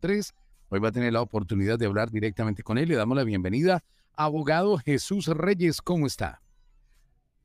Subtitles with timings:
[0.00, 0.34] Tres.
[0.70, 2.88] Hoy va a tener la oportunidad de hablar directamente con él.
[2.88, 3.82] Le damos la bienvenida.
[4.14, 6.42] Abogado Jesús Reyes, ¿cómo está?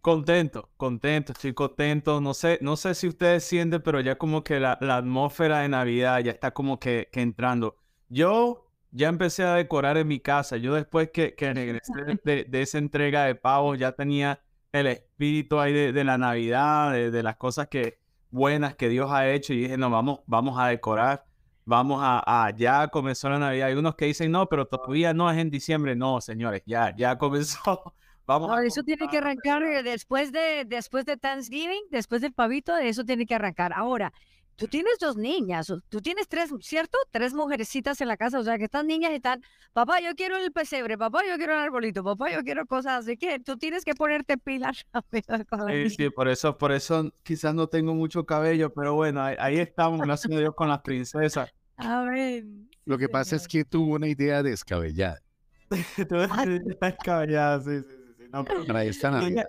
[0.01, 2.21] Contento, contento, estoy contento.
[2.21, 6.19] No sé, no sé si ustedes sienten, pero ya como que la, atmósfera de Navidad
[6.19, 7.75] ya está como que, entrando.
[8.07, 10.57] Yo ya empecé a decorar en mi casa.
[10.57, 11.93] Yo después que, que regresé
[12.23, 14.44] de, esa entrega de pavos ya tenía
[14.75, 19.53] el espíritu ahí de, la Navidad, de, las cosas que buenas que Dios ha hecho
[19.53, 21.25] y dije, no, vamos, vamos a decorar,
[21.63, 23.67] vamos a, ya comenzó la Navidad.
[23.67, 25.95] Hay unos que dicen, no, pero todavía no es en diciembre.
[25.95, 27.93] No, señores, ya, ya comenzó.
[28.27, 33.05] Vamos eso tiene que arrancar eh, después de, después de Thanksgiving, después del pavito, eso
[33.05, 33.71] tiene que arrancar.
[33.71, 34.13] Ahora,
[34.55, 36.97] tú tienes dos niñas, tú tienes tres, ¿cierto?
[37.11, 39.41] Tres mujercitas en la casa, o sea que estas niñas están,
[39.73, 43.17] papá, yo quiero el pesebre, papá, yo quiero el arbolito, papá, yo quiero cosas así
[43.17, 44.85] que tú tienes que ponerte pilas.
[45.11, 50.01] sí, sí, por eso, por eso quizás no tengo mucho cabello, pero bueno, ahí, estamos,
[50.01, 51.49] gracias a Dios, con las princesas.
[51.77, 52.45] A ver.
[52.85, 55.21] Lo que pasa es que tuvo una idea descabellada.
[56.79, 57.95] descabellada, sí, sí.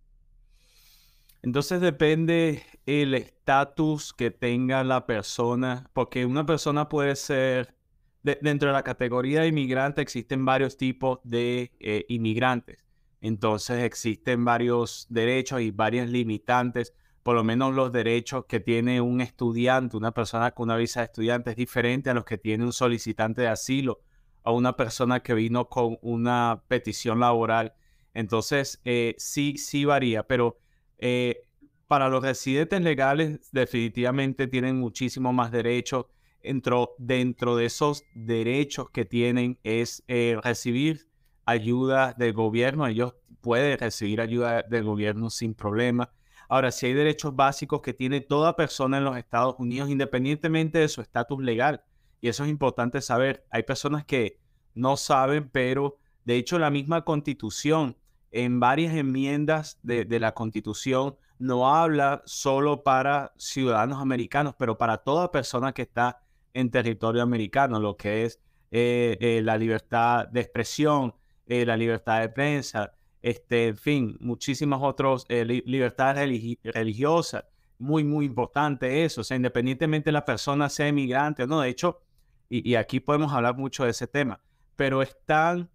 [1.47, 7.77] Entonces depende el estatus que tenga la persona, porque una persona puede ser,
[8.25, 12.85] dentro de la categoría de inmigrante existen varios tipos de eh, inmigrantes.
[13.21, 19.21] Entonces existen varios derechos y varias limitantes, por lo menos los derechos que tiene un
[19.21, 22.73] estudiante, una persona con una visa de estudiante es diferente a los que tiene un
[22.73, 24.01] solicitante de asilo
[24.43, 27.75] o una persona que vino con una petición laboral.
[28.15, 30.59] Entonces, eh, sí, sí varía, pero
[30.99, 31.43] eh,
[31.87, 36.07] para los residentes legales definitivamente tienen muchísimo más derechos.
[36.43, 41.09] Dentro, dentro de esos derechos que tienen es eh, recibir
[41.45, 42.87] ayuda del gobierno.
[42.87, 46.13] Ellos pueden recibir ayuda del gobierno sin problema.
[46.49, 50.89] Ahora, si hay derechos básicos que tiene toda persona en los Estados Unidos, independientemente de
[50.89, 51.83] su estatus legal,
[52.21, 54.39] y eso es importante saber, hay personas que
[54.75, 57.97] no saben, pero de hecho la misma constitución
[58.37, 65.31] en varias enmiendas de, la Constitución no habla solo para ciudadanos americanos, pero para toda
[65.31, 66.21] persona que está
[66.55, 71.15] en territorio americano, lo que es eh, eh, la libertad de expresión,
[71.47, 72.93] eh, la libertad de prensa,
[73.23, 76.29] este, en fin, muchísimas otras libertades
[76.63, 77.45] religiosas.
[77.79, 79.21] Muy, muy importante eso.
[79.21, 82.01] O sea, independientemente de la persona sea inmigrante o no, de hecho,
[82.49, 84.41] y, aquí podemos hablar mucho de ese tema,
[84.77, 85.69] pero es tan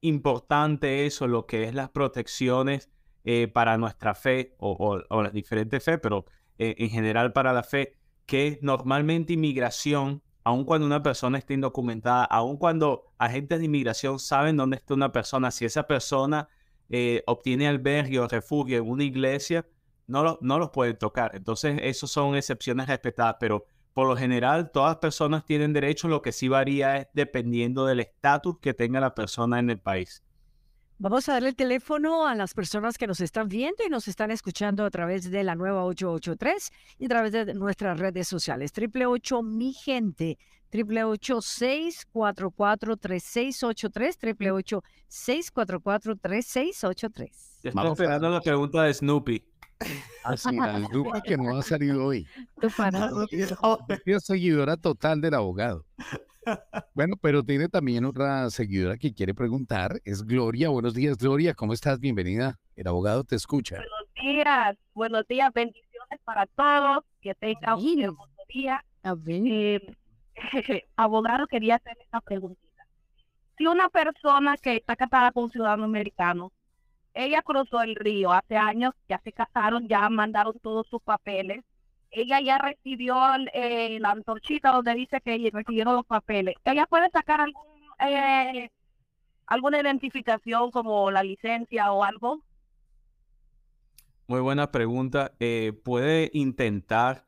[0.00, 2.90] importante eso, lo que es las protecciones
[3.24, 6.24] eh, para nuestra fe o, las diferentes fe, pero
[6.58, 12.24] eh, en general para la fe, que normalmente inmigración, aun cuando una persona esté indocumentada,
[12.24, 16.48] aun cuando agentes de inmigración saben dónde está una persona, si esa persona
[16.90, 19.66] eh, obtiene albergue o refugio en una iglesia,
[20.06, 21.32] no, no los pueden tocar.
[21.34, 23.66] Entonces, esas son excepciones respetadas, pero
[23.98, 27.98] por lo general, todas las personas tienen derecho, lo que sí varía es dependiendo del
[27.98, 30.22] estatus que tenga la persona en el país.
[30.98, 34.30] Vamos a darle el teléfono a las personas que nos están viendo y nos están
[34.30, 36.70] escuchando a través de la nueva 883
[37.00, 38.70] y a través de nuestras redes sociales.
[38.70, 40.38] Triple ocho mi gente.
[40.70, 44.16] Triple ocho seis cuatro cuatro tres seis ocho tres.
[44.16, 47.58] Triple ocho seis cuatro cuatro tres seis ocho tres.
[47.64, 49.44] Estoy esperando la pregunta de Snoopy.
[50.24, 52.26] Así, la duda que no ha salido hoy.
[54.20, 55.84] Seguidora total del abogado.
[56.94, 60.00] Bueno, pero tiene también otra seguidora que quiere preguntar.
[60.04, 60.70] Es Gloria.
[60.70, 61.54] Buenos días, Gloria.
[61.54, 62.00] ¿Cómo estás?
[62.00, 62.58] Bienvenida.
[62.74, 63.76] El abogado te escucha.
[63.76, 64.76] Buenos días.
[64.94, 65.52] Buenos días.
[65.52, 67.04] Bendiciones para todos.
[67.20, 68.84] Que tengan un hermoso día.
[69.26, 69.80] Eh,
[70.96, 72.86] abogado, quería hacer esta preguntita.
[73.56, 76.52] Si una persona que está casada con un ciudadano americano
[77.24, 81.64] ella cruzó el río hace años, ya se casaron, ya mandaron todos sus papeles
[82.10, 83.16] ella ya recibió
[83.52, 86.54] eh, la antorchita donde dice que recibieron los papeles.
[86.64, 87.62] ¿Ella puede sacar algún,
[88.00, 88.70] eh,
[89.46, 92.42] alguna identificación como la licencia o algo?
[94.26, 95.32] Muy buena pregunta.
[95.40, 97.26] Eh, puede intentar,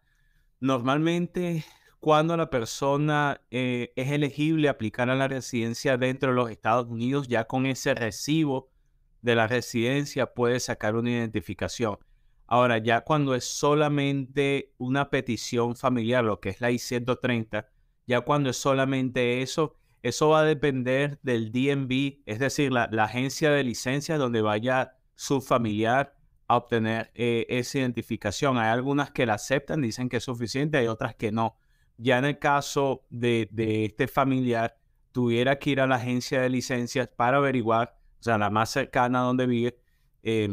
[0.61, 1.65] normalmente
[1.99, 7.45] cuando la persona es elegible aplicar a la residencia dentro de los Estados Unidos, ya
[7.45, 8.71] con ese recibo
[9.23, 11.99] de la residencia puede sacar una identificación.
[12.47, 17.67] Ahora, ya cuando es solamente una petición familiar, lo que es la I-130,
[18.07, 23.51] ya cuando es solamente eso, eso va a depender del DMV, es decir, la, agencia
[23.53, 26.17] de licencia donde vaya su familiar
[26.49, 28.59] a obtener eh, esa identificación.
[28.59, 31.57] Hay algunas que la aceptan, dicen que es suficiente, hay otras que no.
[31.99, 34.77] Ya en el caso de, de este familiar,
[35.13, 39.21] tuviera que ir a la agencia de licencias para averiguar, o sea, la más cercana
[39.21, 39.79] a donde vive,
[40.23, 40.49] eh,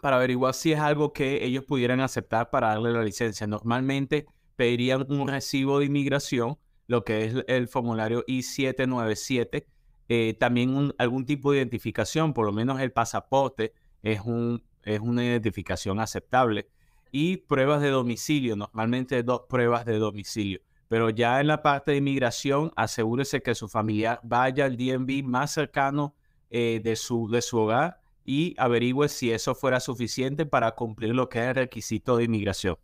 [0.00, 3.46] para averiguar si es algo que ellos pudieran aceptar para darle la licencia.
[3.46, 6.58] Normalmente pedirían un recibo de inmigración,
[6.88, 9.64] lo que es el formulario I-797,
[10.08, 13.72] eh, también algún tipo de identificación, por lo menos el pasaporte
[14.02, 16.68] es, un, es una identificación aceptable,
[17.10, 20.60] y pruebas de domicilio, normalmente dos pruebas de domicilio.
[20.88, 25.52] Pero ya en la parte de inmigración, asegúrese que su familiar vaya al DMV más
[25.52, 26.14] cercano
[26.54, 31.30] eh, de, su, de su hogar y averigüe si eso fuera suficiente para cumplir lo
[31.30, 32.76] que es el requisito de inmigración.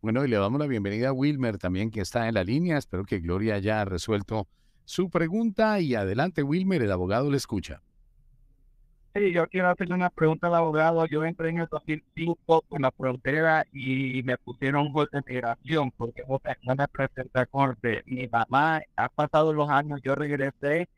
[0.00, 2.78] Bueno, y le damos la bienvenida a Wilmer también, que está en la línea.
[2.78, 4.48] Espero que Gloria haya resuelto
[4.86, 5.78] su pregunta.
[5.80, 7.82] Y adelante, Wilmer, el abogado le escucha.
[9.14, 11.04] Sí, yo quiero hacerle una pregunta al abogado.
[11.04, 16.22] Yo entré en el 2005 con la frontera y me pusieron gol de migración porque
[16.62, 18.02] no me presenté a corte.
[18.06, 20.88] Mi mamá, ha pasado los años, yo regresé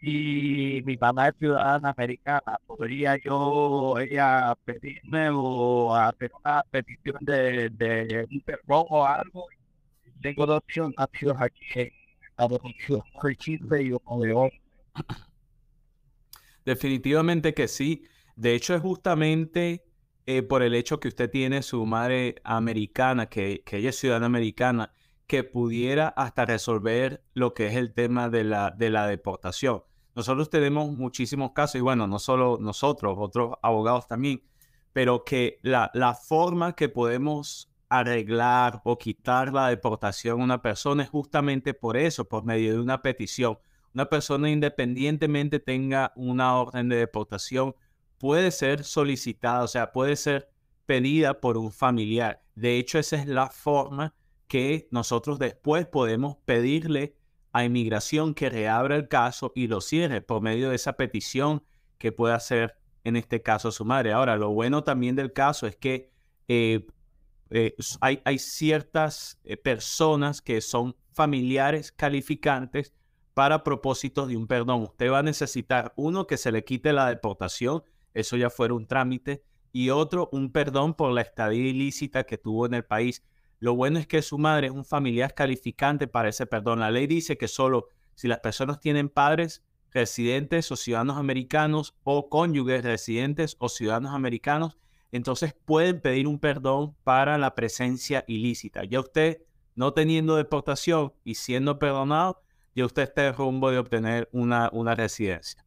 [0.00, 7.70] y mi mamá es ciudadana americana, ¿podría yo ella pedirme o hacer una petición de,
[7.70, 9.46] de un perdón o algo?
[10.20, 10.96] Tengo dos opciones
[11.38, 11.90] aquí en
[12.36, 14.50] Unidos, o
[16.64, 18.04] Definitivamente que sí.
[18.36, 19.84] De hecho, es justamente
[20.26, 24.26] eh, por el hecho que usted tiene su madre americana, que, que ella es ciudadana
[24.26, 24.92] americana,
[25.26, 29.82] que pudiera hasta resolver lo que es el tema de la, de la deportación.
[30.14, 34.42] Nosotros tenemos muchísimos casos, y bueno, no solo nosotros, otros abogados también,
[34.92, 41.02] pero que la, la forma que podemos arreglar o quitar la deportación a una persona
[41.02, 43.58] es justamente por eso, por medio de una petición.
[43.92, 47.74] Una persona independientemente tenga una orden de deportación,
[48.18, 50.48] puede ser solicitada, o sea, puede ser
[50.86, 52.42] pedida por un familiar.
[52.54, 54.14] De hecho, esa es la forma
[54.48, 57.16] que nosotros después podemos pedirle
[57.52, 61.62] a inmigración que reabra el caso y lo cierre por medio de esa petición
[61.98, 64.12] que puede hacer en este caso su madre.
[64.12, 66.10] Ahora, lo bueno también del caso es que
[66.48, 66.86] eh,
[67.50, 72.92] eh, hay, hay, ciertas eh, personas que son familiares calificantes
[73.34, 74.82] para propósitos de un perdón.
[74.82, 77.82] Usted va a necesitar uno que se le quite la deportación,
[78.14, 82.66] eso ya fuera un trámite, y otro un perdón por la estadía ilícita que tuvo
[82.66, 83.22] en el país.
[83.64, 86.80] Lo bueno es que su madre es un familiar calificante para ese perdón.
[86.80, 92.28] La ley dice que solo si las personas tienen padres residentes o ciudadanos americanos o
[92.28, 94.76] cónyuges residentes o ciudadanos americanos,
[95.12, 98.84] entonces pueden pedir un perdón para la presencia ilícita.
[98.84, 99.40] Ya usted,
[99.76, 102.42] no teniendo deportación y siendo perdonado,
[102.74, 105.64] ya usted está en rumbo de obtener una, una residencia.